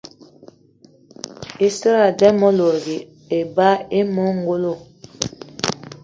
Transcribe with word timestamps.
I 1.65 1.67
seradé 1.77 2.25
ame 2.31 2.49
lòdgì 2.59 2.97
eba 3.39 3.67
eme 3.97 4.21
ongolo. 4.31 4.73